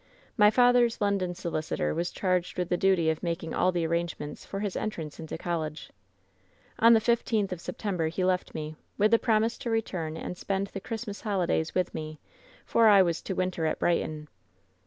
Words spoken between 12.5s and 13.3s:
for I was